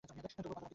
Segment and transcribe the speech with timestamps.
[0.03, 0.69] তবু ভালোও লাগছে।